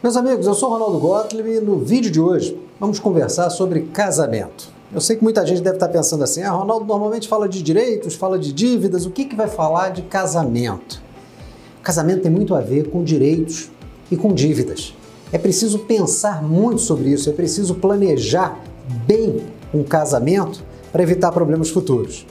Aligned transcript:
Meus 0.00 0.16
amigos, 0.16 0.46
eu 0.46 0.54
sou 0.54 0.70
Ronaldo 0.70 0.96
Gottlieb 1.00 1.56
e 1.56 1.60
no 1.60 1.80
vídeo 1.80 2.08
de 2.08 2.20
hoje 2.20 2.56
vamos 2.78 3.00
conversar 3.00 3.50
sobre 3.50 3.80
casamento. 3.92 4.68
Eu 4.94 5.00
sei 5.00 5.16
que 5.16 5.24
muita 5.24 5.44
gente 5.44 5.60
deve 5.60 5.74
estar 5.74 5.88
pensando 5.88 6.22
assim, 6.22 6.40
ah, 6.40 6.52
Ronaldo 6.52 6.86
normalmente 6.86 7.26
fala 7.26 7.48
de 7.48 7.60
direitos, 7.60 8.14
fala 8.14 8.38
de 8.38 8.52
dívidas, 8.52 9.06
o 9.06 9.10
que, 9.10 9.24
que 9.24 9.34
vai 9.34 9.48
falar 9.48 9.88
de 9.88 10.02
casamento? 10.02 11.02
Casamento 11.82 12.22
tem 12.22 12.30
muito 12.30 12.54
a 12.54 12.60
ver 12.60 12.88
com 12.90 13.02
direitos 13.02 13.72
e 14.08 14.16
com 14.16 14.32
dívidas. 14.32 14.94
É 15.32 15.38
preciso 15.38 15.80
pensar 15.80 16.44
muito 16.44 16.80
sobre 16.80 17.08
isso, 17.08 17.28
é 17.28 17.32
preciso 17.32 17.74
planejar 17.74 18.56
bem 19.04 19.48
um 19.74 19.82
casamento 19.82 20.62
para 20.92 21.02
evitar 21.02 21.32
problemas 21.32 21.70
futuros. 21.70 22.24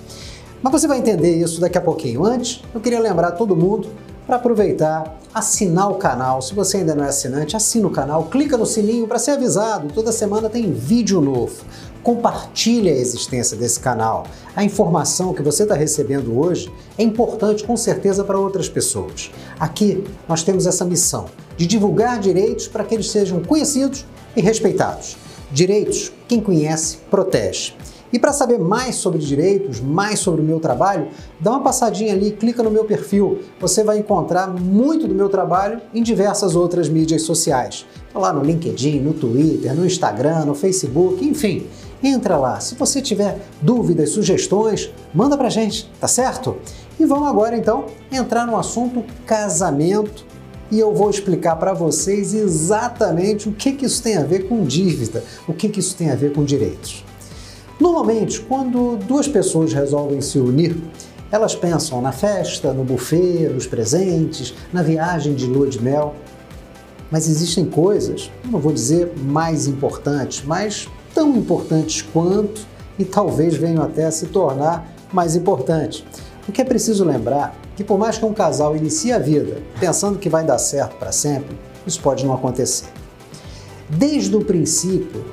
Mas 0.62 0.72
você 0.72 0.88
vai 0.88 1.00
entender 1.00 1.36
isso 1.36 1.60
daqui 1.60 1.78
a 1.78 1.82
pouquinho. 1.82 2.24
Antes, 2.24 2.64
eu 2.74 2.80
queria 2.80 3.02
lembrar 3.02 3.32
todo 3.32 3.58
mundo 3.58 3.90
para 4.28 4.36
aproveitar, 4.36 5.18
assinar 5.34 5.90
o 5.90 5.96
canal. 5.96 6.42
Se 6.42 6.54
você 6.54 6.78
ainda 6.78 6.94
não 6.94 7.06
é 7.06 7.08
assinante, 7.08 7.56
assina 7.56 7.88
o 7.88 7.92
canal, 7.92 8.26
clica 8.26 8.58
no 8.58 8.66
sininho 8.66 9.08
para 9.08 9.18
ser 9.18 9.32
avisado. 9.32 9.88
Toda 9.94 10.12
semana 10.12 10.50
tem 10.50 10.70
vídeo 10.74 11.22
novo. 11.22 11.64
Compartilhe 12.04 12.90
a 12.90 12.96
existência 12.96 13.56
desse 13.56 13.80
canal. 13.80 14.28
A 14.54 14.66
informação 14.66 15.34
que 15.34 15.42
você 15.42 15.64
está 15.64 15.76
recebendo 15.76 16.38
hoje 16.38 16.72
é 16.98 17.04
importante 17.04 17.64
com 17.64 17.78
certeza 17.78 18.24
para 18.24 18.38
outras 18.38 18.68
pessoas. 18.68 19.32
Aqui 19.58 20.04
nós 20.28 20.44
temos 20.44 20.68
essa 20.68 20.84
missão 20.84 21.26
de 21.56 21.66
divulgar 21.66 22.20
direitos 22.20 22.68
para 22.68 22.84
que 22.84 22.96
eles 22.96 23.10
sejam 23.10 23.42
conhecidos 23.42 24.06
e 24.36 24.42
respeitados. 24.42 25.16
Direitos, 25.52 26.12
quem 26.28 26.42
conhece, 26.42 26.98
protege. 27.10 27.74
E 28.12 28.18
para 28.18 28.32
saber 28.32 28.58
mais 28.60 28.96
sobre 28.96 29.20
direitos, 29.20 29.82
mais 29.82 30.20
sobre 30.20 30.42
o 30.42 30.44
meu 30.44 30.60
trabalho, 30.60 31.08
dá 31.40 31.52
uma 31.52 31.62
passadinha 31.62 32.14
ali, 32.14 32.32
clica 32.32 32.64
no 32.64 32.72
meu 32.72 32.86
perfil. 32.86 33.40
Você 33.60 33.84
vai 33.84 34.00
encontrar 34.00 34.48
muito 34.48 35.08
do 35.08 35.16
meu 35.16 35.30
trabalho 35.30 35.82
em 35.94 36.02
diversas 36.02 36.56
outras 36.56 36.88
mídias 36.88 37.24
sociais. 37.24 37.86
Estou 38.08 38.22
lá 38.22 38.32
no 38.32 38.44
LinkedIn, 38.44 39.00
no 39.00 39.14
Twitter, 39.14 39.76
no 39.76 39.86
Instagram, 39.86 40.46
no 40.46 40.56
Facebook, 40.56 41.24
enfim. 41.26 41.68
Entra 42.02 42.38
lá. 42.38 42.60
Se 42.60 42.76
você 42.76 43.02
tiver 43.02 43.40
dúvidas, 43.62 44.12
sugestões, 44.12 44.92
manda 45.14 45.38
pra 45.38 45.50
gente, 45.50 45.92
tá 46.00 46.08
certo? 46.08 46.58
E 47.00 47.06
vamos 47.06 47.28
agora 47.28 47.58
então 47.58 47.86
entrar 48.12 48.46
no 48.46 48.58
assunto 48.58 49.04
casamento 49.26 50.26
e 50.70 50.80
eu 50.80 50.94
vou 50.94 51.10
explicar 51.10 51.56
para 51.56 51.74
vocês 51.74 52.34
exatamente 52.34 53.48
o 53.48 53.54
que, 53.54 53.72
que 53.72 53.86
isso 53.86 54.04
tem 54.04 54.18
a 54.18 54.24
ver 54.24 54.48
com 54.48 54.64
dívida, 54.64 55.24
o 55.48 55.54
que, 55.54 55.70
que 55.70 55.80
isso 55.80 55.96
tem 55.96 56.12
a 56.12 56.16
ver 56.16 56.34
com 56.34 56.44
direitos. 56.44 57.04
Normalmente, 57.80 58.42
quando 58.42 58.98
duas 58.98 59.28
pessoas 59.28 59.72
resolvem 59.72 60.20
se 60.20 60.40
unir, 60.40 60.76
elas 61.32 61.56
pensam 61.56 62.02
na 62.02 62.12
festa, 62.12 62.74
no 62.74 62.84
buffet, 62.84 63.50
nos 63.50 63.68
presentes, 63.68 64.54
na 64.74 64.82
viagem 64.82 65.36
de 65.36 65.46
lua 65.46 65.68
de 65.68 65.82
mel. 65.82 66.16
Mas 67.12 67.30
existem 67.30 67.66
coisas, 67.66 68.32
não 68.46 68.60
vou 68.60 68.74
dizer 68.74 69.14
mais 69.16 69.68
importantes, 69.68 70.44
mas 70.44 70.90
tão 71.14 71.36
importantes 71.36 72.02
quanto 72.02 72.66
e 72.98 73.06
talvez 73.06 73.56
venham 73.56 73.84
até 73.84 74.06
a 74.06 74.12
se 74.12 74.28
tornar 74.28 74.92
mais 75.14 75.36
importantes. 75.36 76.04
O 76.48 76.52
que 76.52 76.62
é 76.62 76.66
preciso 76.66 77.06
lembrar 77.06 77.56
que 77.76 77.84
por 77.84 77.98
mais 77.98 78.18
que 78.18 78.26
um 78.26 78.34
casal 78.34 78.76
inicie 78.76 79.12
a 79.12 79.20
vida 79.20 79.62
pensando 79.80 80.18
que 80.18 80.30
vai 80.30 80.44
dar 80.44 80.58
certo 80.58 80.96
para 80.98 81.12
sempre, 81.12 81.56
isso 81.86 82.02
pode 82.02 82.26
não 82.26 82.34
acontecer. 82.34 82.88
Desde 83.88 84.36
o 84.36 84.44
princípio, 84.44 85.24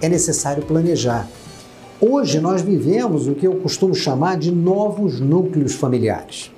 é 0.00 0.08
necessário 0.08 0.62
planejar 0.62 1.26
Hoje 2.00 2.40
nós 2.40 2.60
vivemos 2.60 3.28
o 3.28 3.34
que 3.34 3.46
eu 3.46 3.54
costumo 3.54 3.94
chamar 3.94 4.36
de 4.36 4.50
novos 4.50 5.20
núcleos 5.20 5.74
familiares. 5.74 6.50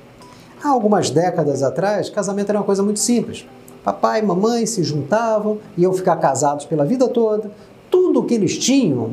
Há 0.64 0.70
algumas 0.70 1.10
décadas 1.10 1.62
atrás, 1.62 2.08
casamento 2.08 2.48
era 2.48 2.58
uma 2.58 2.64
coisa 2.64 2.82
muito 2.82 2.98
simples. 2.98 3.44
Papai 3.84 4.20
e 4.20 4.22
mamãe 4.22 4.64
se 4.64 4.82
juntavam, 4.82 5.58
iam 5.76 5.92
ficar 5.92 6.16
casados 6.16 6.64
pela 6.64 6.86
vida 6.86 7.06
toda. 7.06 7.50
Tudo 7.90 8.20
o 8.20 8.24
que 8.24 8.32
eles 8.32 8.58
tinham, 8.58 9.10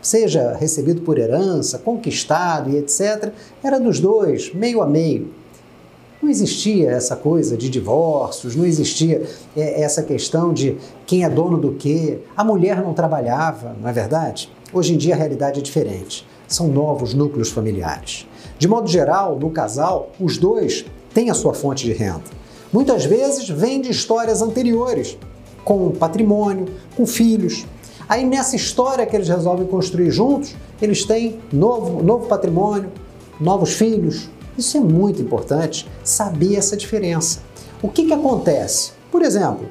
seja 0.00 0.54
recebido 0.54 1.02
por 1.02 1.18
herança, 1.18 1.78
conquistado 1.78 2.70
e 2.70 2.78
etc., 2.78 3.30
era 3.62 3.78
dos 3.78 4.00
dois, 4.00 4.52
meio 4.54 4.80
a 4.80 4.86
meio. 4.86 5.28
Não 6.20 6.30
existia 6.30 6.90
essa 6.90 7.14
coisa 7.14 7.58
de 7.58 7.68
divórcios, 7.68 8.56
não 8.56 8.64
existia 8.64 9.22
é, 9.54 9.82
essa 9.82 10.02
questão 10.02 10.52
de 10.52 10.78
quem 11.06 11.24
é 11.24 11.28
dono 11.28 11.58
do 11.58 11.72
quê. 11.74 12.20
A 12.34 12.42
mulher 12.42 12.82
não 12.82 12.94
trabalhava, 12.94 13.76
não 13.80 13.88
é 13.88 13.92
verdade? 13.92 14.50
Hoje 14.70 14.92
em 14.92 14.98
dia 14.98 15.14
a 15.14 15.16
realidade 15.16 15.60
é 15.60 15.62
diferente. 15.62 16.26
São 16.46 16.68
novos 16.68 17.14
núcleos 17.14 17.50
familiares. 17.50 18.26
De 18.58 18.68
modo 18.68 18.86
geral, 18.86 19.38
no 19.38 19.50
casal, 19.50 20.10
os 20.20 20.36
dois 20.36 20.84
têm 21.14 21.30
a 21.30 21.34
sua 21.34 21.54
fonte 21.54 21.86
de 21.86 21.92
renda. 21.94 22.24
Muitas 22.70 23.06
vezes 23.06 23.48
vem 23.48 23.80
de 23.80 23.90
histórias 23.90 24.42
anteriores, 24.42 25.16
com 25.64 25.90
patrimônio, 25.92 26.66
com 26.94 27.06
filhos. 27.06 27.64
Aí 28.06 28.26
nessa 28.26 28.56
história 28.56 29.06
que 29.06 29.16
eles 29.16 29.28
resolvem 29.28 29.66
construir 29.66 30.10
juntos, 30.10 30.54
eles 30.82 31.02
têm 31.06 31.40
novo, 31.50 32.02
novo 32.02 32.26
patrimônio, 32.26 32.92
novos 33.40 33.72
filhos. 33.72 34.28
Isso 34.56 34.76
é 34.76 34.80
muito 34.80 35.22
importante, 35.22 35.88
saber 36.04 36.56
essa 36.56 36.76
diferença. 36.76 37.40
O 37.80 37.88
que, 37.88 38.04
que 38.04 38.12
acontece? 38.12 38.92
Por 39.10 39.22
exemplo, 39.22 39.66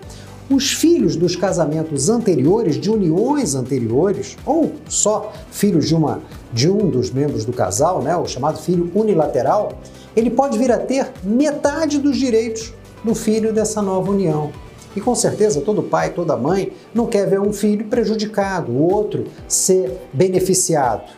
os 0.50 0.72
filhos 0.72 1.16
dos 1.16 1.36
casamentos 1.36 2.10
anteriores, 2.10 2.76
de 2.76 2.90
uniões 2.90 3.54
anteriores, 3.54 4.38
ou 4.46 4.74
só 4.88 5.34
filhos 5.52 5.88
de, 5.88 5.96
uma, 5.96 6.22
de 6.54 6.70
um 6.70 6.90
dos 6.90 7.12
membros 7.12 7.44
do 7.44 7.52
casal, 7.52 8.02
né, 8.02 8.16
o 8.16 8.26
chamado 8.26 8.58
filho 8.58 8.90
unilateral, 8.96 9.74
ele 10.16 10.30
pode 10.30 10.58
vir 10.58 10.72
a 10.72 10.78
ter 10.78 11.12
metade 11.24 12.00
dos 12.00 12.18
direitos 12.18 12.74
do 13.04 13.14
filho 13.14 13.54
dessa 13.54 13.82
nova 13.82 14.12
união. 14.12 14.52
E 14.96 15.02
com 15.02 15.14
certeza 15.14 15.62
todo 15.62 15.84
pai, 15.84 16.12
toda 16.12 16.36
mãe 16.36 16.72
não 16.94 17.06
quer 17.06 17.30
ver 17.30 17.40
um 17.40 17.54
filho 17.54 17.86
prejudicado, 17.86 18.72
o 18.72 18.92
outro 18.92 19.26
ser 19.48 19.96
beneficiado. 20.12 21.12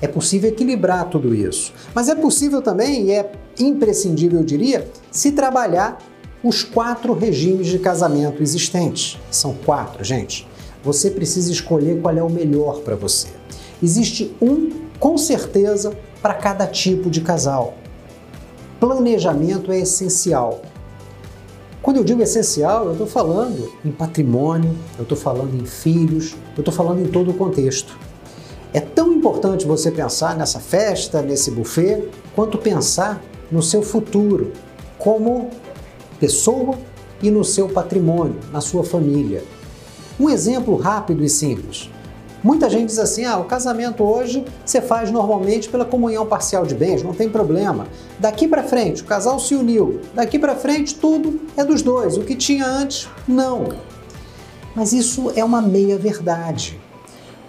É 0.00 0.08
possível 0.08 0.50
equilibrar 0.50 1.08
tudo 1.10 1.34
isso. 1.34 1.72
Mas 1.94 2.08
é 2.08 2.14
possível 2.14 2.62
também, 2.62 3.04
e 3.04 3.10
é 3.12 3.30
imprescindível, 3.60 4.40
eu 4.40 4.44
diria, 4.44 4.88
se 5.10 5.32
trabalhar 5.32 5.98
os 6.42 6.64
quatro 6.64 7.12
regimes 7.12 7.68
de 7.68 7.78
casamento 7.78 8.42
existentes. 8.42 9.18
São 9.30 9.54
quatro, 9.54 10.02
gente. 10.02 10.46
Você 10.82 11.10
precisa 11.10 11.52
escolher 11.52 12.00
qual 12.00 12.16
é 12.16 12.22
o 12.22 12.30
melhor 12.30 12.80
para 12.80 12.96
você. 12.96 13.28
Existe 13.80 14.34
um, 14.40 14.70
com 14.98 15.16
certeza, 15.16 15.96
para 16.20 16.34
cada 16.34 16.66
tipo 16.66 17.10
de 17.10 17.20
casal. 17.20 17.74
Planejamento 18.80 19.70
é 19.70 19.78
essencial. 19.78 20.62
Quando 21.80 21.96
eu 21.96 22.04
digo 22.04 22.22
essencial, 22.22 22.86
eu 22.86 22.92
estou 22.92 23.06
falando 23.06 23.72
em 23.84 23.90
patrimônio, 23.90 24.76
eu 24.96 25.02
estou 25.02 25.18
falando 25.18 25.54
em 25.60 25.64
filhos, 25.64 26.34
eu 26.56 26.60
estou 26.60 26.72
falando 26.72 27.00
em 27.00 27.06
todo 27.06 27.32
o 27.32 27.34
contexto. 27.34 27.98
É 28.72 28.80
tão 28.80 29.12
importante 29.12 29.66
você 29.66 29.90
pensar 29.90 30.36
nessa 30.36 30.58
festa, 30.58 31.20
nesse 31.22 31.50
buffet, 31.50 32.08
quanto 32.34 32.56
pensar 32.56 33.20
no 33.50 33.62
seu 33.62 33.82
futuro, 33.82 34.52
como 34.98 35.50
pessoa 36.22 36.78
e 37.20 37.32
no 37.32 37.44
seu 37.44 37.68
patrimônio, 37.68 38.38
na 38.52 38.60
sua 38.60 38.84
família. 38.84 39.42
Um 40.20 40.30
exemplo 40.30 40.76
rápido 40.76 41.24
e 41.24 41.28
simples. 41.28 41.90
Muita 42.44 42.70
gente 42.70 42.86
diz 42.86 42.98
assim: 43.00 43.24
ah, 43.24 43.38
o 43.38 43.44
casamento 43.44 44.04
hoje 44.04 44.44
você 44.64 44.80
faz 44.80 45.10
normalmente 45.10 45.68
pela 45.68 45.84
comunhão 45.84 46.24
parcial 46.24 46.64
de 46.64 46.76
bens, 46.76 47.02
não 47.02 47.12
tem 47.12 47.28
problema. 47.28 47.88
Daqui 48.20 48.46
para 48.46 48.62
frente, 48.62 49.02
o 49.02 49.04
casal 49.04 49.40
se 49.40 49.56
uniu. 49.56 50.00
Daqui 50.14 50.38
para 50.38 50.54
frente, 50.54 50.94
tudo 50.94 51.40
é 51.56 51.64
dos 51.64 51.82
dois. 51.82 52.16
O 52.16 52.22
que 52.22 52.36
tinha 52.36 52.66
antes, 52.66 53.08
não. 53.26 53.70
Mas 54.76 54.92
isso 54.92 55.32
é 55.34 55.44
uma 55.44 55.60
meia-verdade. 55.60 56.80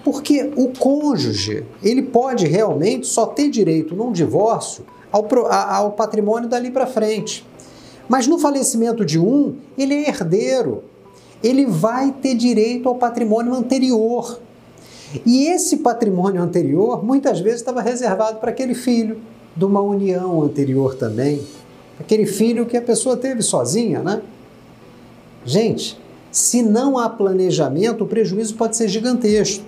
Porque 0.04 0.52
o 0.56 0.70
cônjuge, 0.70 1.64
ele 1.84 2.02
pode 2.02 2.48
realmente 2.48 3.06
só 3.06 3.28
ter 3.28 3.52
direito 3.52 3.96
num 3.96 4.12
divórcio 4.12 4.84
ao, 5.12 5.28
ao 5.52 5.92
patrimônio 5.92 6.50
dali 6.50 6.72
para 6.72 6.88
frente. 6.88 7.46
Mas 8.08 8.28
no 8.28 8.38
falecimento 8.38 9.06
de 9.06 9.20
um, 9.20 9.56
ele 9.78 9.94
é 9.94 10.10
herdeiro. 10.10 10.84
Ele 11.44 11.66
vai 11.66 12.12
ter 12.12 12.36
direito 12.36 12.88
ao 12.88 12.96
patrimônio 12.96 13.54
anterior. 13.54 14.40
E 15.26 15.46
esse 15.48 15.78
patrimônio 15.78 16.42
anterior 16.42 17.04
muitas 17.04 17.40
vezes 17.40 17.60
estava 17.60 17.82
reservado 17.82 18.40
para 18.40 18.52
aquele 18.52 18.74
filho 18.74 19.22
de 19.56 19.66
uma 19.66 19.82
união 19.82 20.42
anterior 20.42 20.96
também. 20.96 21.42
Aquele 22.00 22.26
filho 22.26 22.66
que 22.66 22.76
a 22.76 22.82
pessoa 22.82 23.16
teve 23.16 23.42
sozinha, 23.42 24.02
né? 24.02 24.22
Gente, 25.46 26.00
se 26.32 26.64
não 26.64 26.98
há 26.98 27.10
planejamento, 27.10 28.04
o 28.04 28.08
prejuízo 28.08 28.56
pode 28.56 28.76
ser 28.76 28.88
gigantesco. 28.88 29.64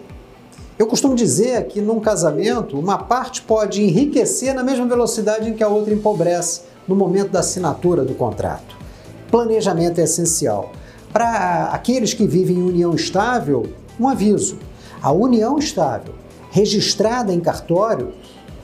Eu 0.78 0.88
costumo 0.88 1.16
dizer 1.16 1.68
que 1.68 1.80
num 1.80 2.02
casamento, 2.02 2.78
uma 2.78 2.98
parte 2.98 3.42
pode 3.42 3.82
enriquecer 3.82 4.54
na 4.54 4.62
mesma 4.62 4.86
velocidade 4.86 5.50
em 5.50 5.54
que 5.54 5.64
a 5.64 5.70
outra 5.70 5.94
empobrece 5.94 6.64
no 6.86 6.94
momento 6.94 7.30
da 7.30 7.40
assinatura 7.40 8.04
do 8.04 8.14
contrato. 8.14 8.76
Planejamento 9.32 10.00
é 10.00 10.04
essencial. 10.04 10.74
Para 11.14 11.70
aqueles 11.72 12.14
que 12.14 12.28
vivem 12.28 12.58
em 12.58 12.62
união 12.62 12.94
estável, 12.94 13.66
um 13.98 14.10
aviso: 14.10 14.60
a 15.02 15.14
união 15.14 15.58
estável, 15.58 16.14
registrada 16.52 17.34
em 17.34 17.40
cartório, 17.40 18.12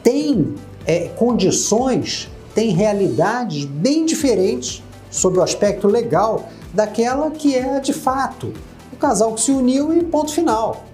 tem 0.04 0.54
é, 0.86 1.08
condições, 1.16 2.30
tem 2.54 2.72
realidades 2.72 3.64
bem 3.64 4.06
diferentes 4.06 4.84
sob 5.10 5.40
o 5.40 5.42
aspecto 5.42 5.88
legal 5.88 6.50
daquela 6.74 7.32
que 7.32 7.56
é 7.56 7.80
de 7.80 7.94
fato, 7.94 8.52
o 8.92 8.98
casal 8.98 9.34
que 9.34 9.42
se 9.42 9.52
uniu 9.52 9.98
e 9.98 10.04
ponto 10.04 10.34
final. 10.34 10.91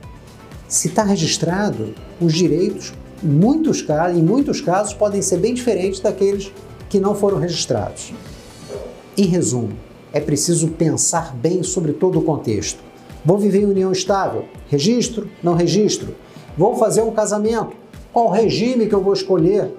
Se 0.68 0.90
está 0.90 1.02
registrado, 1.02 1.96
os 2.20 2.34
direitos, 2.34 2.94
em 3.24 3.28
muitos, 3.28 3.82
casos, 3.82 4.18
em 4.18 4.22
muitos 4.22 4.60
casos, 4.60 4.94
podem 4.94 5.22
ser 5.22 5.38
bem 5.38 5.54
diferentes 5.54 6.02
daqueles 6.02 6.52
que 6.90 7.00
não 7.00 7.16
foram 7.16 7.40
registrados. 7.40 8.12
Em 9.18 9.24
resumo, 9.24 9.72
é 10.12 10.20
preciso 10.20 10.68
pensar 10.70 11.34
bem 11.34 11.64
sobre 11.64 11.94
todo 11.94 12.20
o 12.20 12.22
contexto. 12.22 12.84
Vou 13.24 13.38
viver 13.38 13.62
em 13.62 13.66
união 13.66 13.94
estável? 13.94 14.46
Registro? 14.68 15.30
Não 15.42 15.56
registro? 15.56 16.14
Vou 16.58 16.76
fazer 16.76 17.02
um 17.02 17.12
casamento? 17.12 17.72
Qual 18.12 18.30
regime 18.30 18.88
que 18.88 18.96
eu 18.96 19.02
vou 19.02 19.14
escolher? 19.14 19.74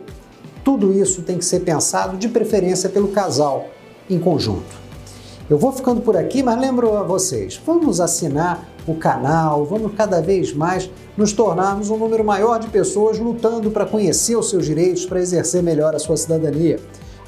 Tudo 0.64 0.92
isso 0.92 1.20
tem 1.22 1.36
que 1.36 1.44
ser 1.44 1.60
pensado 1.60 2.16
de 2.16 2.28
preferência 2.28 2.88
pelo 2.88 3.08
casal 3.08 3.68
em 4.08 4.18
conjunto. 4.18 4.87
Eu 5.50 5.56
vou 5.56 5.72
ficando 5.72 6.02
por 6.02 6.14
aqui, 6.14 6.42
mas 6.42 6.60
lembro 6.60 6.94
a 6.94 7.02
vocês, 7.02 7.58
vamos 7.64 8.02
assinar 8.02 8.68
o 8.86 8.94
canal, 8.94 9.64
vamos 9.64 9.92
cada 9.96 10.20
vez 10.20 10.52
mais 10.52 10.90
nos 11.16 11.32
tornarmos 11.32 11.88
um 11.88 11.96
número 11.96 12.22
maior 12.22 12.58
de 12.58 12.68
pessoas 12.68 13.18
lutando 13.18 13.70
para 13.70 13.86
conhecer 13.86 14.36
os 14.36 14.50
seus 14.50 14.66
direitos, 14.66 15.06
para 15.06 15.20
exercer 15.20 15.62
melhor 15.62 15.94
a 15.94 15.98
sua 15.98 16.18
cidadania. 16.18 16.78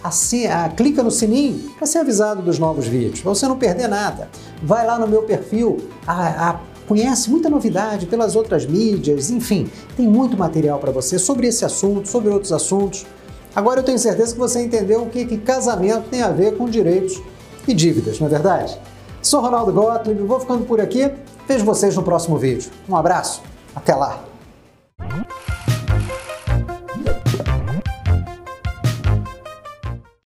Assim, 0.04 0.46
ah, 0.46 0.68
clica 0.68 1.02
no 1.02 1.10
sininho 1.10 1.70
para 1.78 1.86
ser 1.86 1.98
avisado 1.98 2.42
dos 2.42 2.58
novos 2.58 2.86
vídeos, 2.86 3.22
para 3.22 3.30
você 3.30 3.48
não 3.48 3.56
perder 3.56 3.88
nada. 3.88 4.28
Vai 4.62 4.86
lá 4.86 4.98
no 4.98 5.08
meu 5.08 5.22
perfil, 5.22 5.78
ah, 6.06 6.50
ah, 6.50 6.60
conhece 6.86 7.30
muita 7.30 7.48
novidade 7.48 8.04
pelas 8.04 8.36
outras 8.36 8.66
mídias, 8.66 9.30
enfim, 9.30 9.66
tem 9.96 10.06
muito 10.06 10.36
material 10.36 10.78
para 10.78 10.92
você 10.92 11.18
sobre 11.18 11.46
esse 11.46 11.64
assunto, 11.64 12.06
sobre 12.06 12.28
outros 12.28 12.52
assuntos. 12.52 13.06
Agora 13.56 13.80
eu 13.80 13.84
tenho 13.84 13.98
certeza 13.98 14.34
que 14.34 14.38
você 14.38 14.62
entendeu 14.62 15.04
o 15.04 15.06
que, 15.08 15.24
que 15.24 15.38
casamento 15.38 16.10
tem 16.10 16.20
a 16.20 16.30
ver 16.30 16.58
com 16.58 16.68
direitos 16.68 17.20
e 17.66 17.74
dívidas, 17.74 18.18
não 18.18 18.26
é 18.26 18.30
verdade? 18.30 18.78
Sou 19.22 19.40
Ronaldo 19.40 19.72
Gottlieb, 19.72 20.22
vou 20.22 20.40
ficando 20.40 20.64
por 20.64 20.80
aqui. 20.80 21.10
Vejo 21.46 21.64
vocês 21.64 21.96
no 21.96 22.02
próximo 22.02 22.38
vídeo. 22.38 22.70
Um 22.88 22.96
abraço, 22.96 23.42
até 23.74 23.94
lá! 23.94 24.29